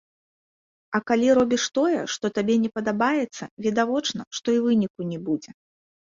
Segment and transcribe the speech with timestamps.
[0.99, 5.51] А калі робіш тое, што табе не падабаецца, відавочна, што і выніку не будзе.